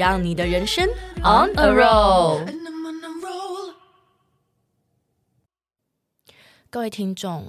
[0.00, 0.88] 让你的人生
[1.18, 2.48] on a roll。
[6.70, 7.44] 各位听众。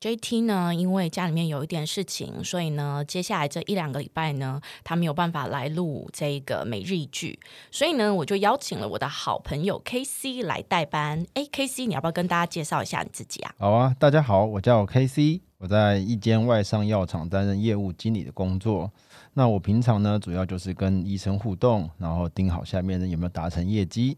[0.00, 7.40] JT 呢，因为家里面有一点事情，所以呢，接下来这一两个礼拜呢，他没有办法来录这个每日一句，
[7.72, 11.26] 所以呢，我就邀请了我的好朋友 KC 来代班。
[11.34, 13.52] 哎，KC，你要不要跟大家介绍一下你自己啊？
[13.58, 18.90] 好啊，大家好，我叫 KC，我在一间外商药厂担任业务经理的工作。
[19.34, 24.16] 那我平常呢，主要就是跟医生互动，然后盯好下面呢有没有达成业绩。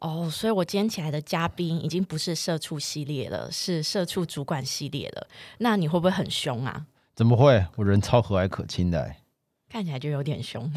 [0.00, 5.28] 哦，所以我今天起来的嘉宾已经不是社畜系列了，是社畜主管系列了。
[5.58, 6.86] 那你会不会很凶啊？
[7.14, 7.66] 怎么会？
[7.76, 9.14] 我人超和蔼可亲的，
[9.68, 10.72] 看起来就有点凶。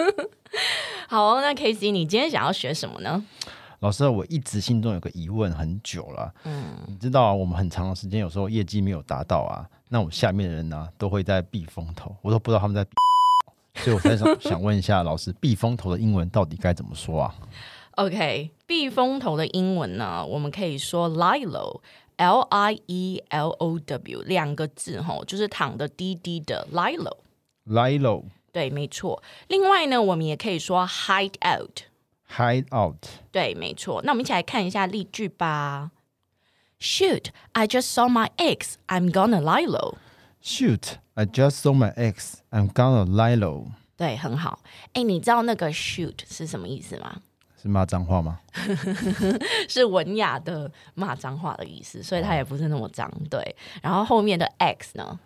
[1.08, 3.22] 好哦，那 KC，你今天想要学什么呢？
[3.80, 6.32] 老师，我一直心中有个疑问很久了。
[6.44, 12.90] 嗯，你知道啊，我们很长的时间有时候业绩没有达到啊，那我下面的人呢都会在避风头，我都不知道他们在避，
[13.82, 17.34] 所以我才想想问一下老师，避风头的英文到底该怎么说啊
[17.92, 27.16] ？OK，避风头的英文呢，我们可以说 lie low，L I E L O W 两个字吼，就是躺的低低的 lie low。
[27.66, 29.22] lie low，对，没错。
[29.48, 31.89] 另外呢，我们也可以说 hide out，hide
[32.72, 34.00] out，对，没错。
[34.02, 35.90] 那我们一起来看一下例句吧。
[36.78, 38.74] Shoot, I just saw my ex.
[38.86, 39.96] I'm gonna lie low.
[40.42, 42.36] Shoot, I just saw my ex.
[42.50, 43.72] I'm gonna lie low.
[43.96, 44.60] 对，很好。
[44.94, 47.20] 哎，你知道那个 shoot 是什么意思吗？
[47.60, 48.40] 是骂脏话吗？
[49.68, 53.12] 是文雅的骂脏话的意思，所以它也不是那么脏。
[53.28, 55.20] 对，然后后面的 X 呢？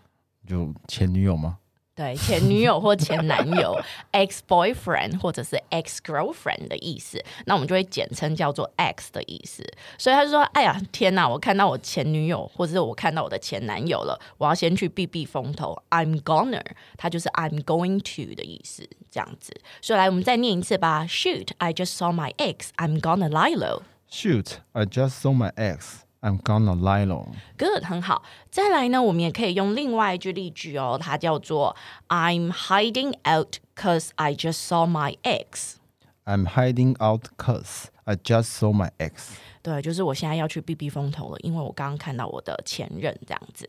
[0.45, 1.59] 就前女友吗？
[1.97, 9.65] 对，前女友或前男友，ex boyfriend 或者是 ex girlfriend 的意思，那我们就会简称叫做 ex 的意思。
[9.97, 11.29] 所以他就说：“哎呀，天哪！
[11.29, 15.81] 我看到我前女友，或者是我看到我的前男友了，我要先去避避风头。
[15.91, 16.65] I'm gonna，
[16.97, 19.55] 他就是 I'm going to 的意思，这样子。
[19.81, 21.07] 所以来，我们再念一次吧。
[21.09, 22.71] Shoot, I just saw my ex.
[22.77, 23.83] I'm gonna lie low.
[24.11, 26.04] Shoot, I just saw my ex.
[26.25, 27.27] I'm gonna lie low.
[27.59, 28.23] Good，很好。
[28.51, 31.77] 再来呢，我们也可以用另外一句例句哦，它叫做
[32.09, 35.75] I'm hiding out cause I just saw my ex.
[36.25, 39.35] I'm hiding out cause I just saw my ex.
[39.63, 43.69] 对，就是我现在要去避避风头了，因为我刚刚看到我的前任这样子。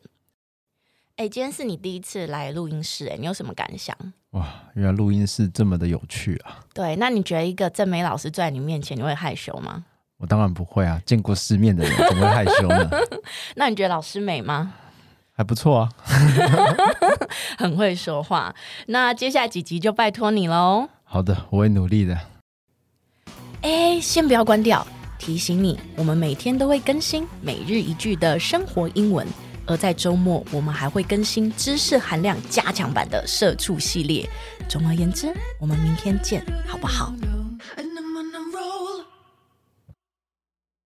[1.17, 3.95] 哎，今天是你第一次来录音室，哎，你有什么感想？
[4.31, 6.63] 哇，原来录音室这么的有趣啊！
[6.73, 9.85] 对，那你觉得一个正美老师坐在你面前，你会害羞吗？
[10.25, 12.89] 我当然不会啊，见过世面的人怎么会害羞呢？
[13.55, 14.73] 那你觉得老师美吗？
[15.35, 15.89] 还不错啊，
[17.59, 18.55] 很会说话。
[18.87, 20.89] 那接下来几集就拜托你喽。
[21.03, 22.17] 好的，我会努力的。
[23.61, 24.83] 哎，先不要关掉，
[25.19, 29.27] 提醒你，我们每天都会更新每日一句的生活英文，
[29.67, 34.27] 而在周末我们还会更新知识含量加强版的社畜系列。
[34.67, 37.13] 总而言之，我们明天见，好不好？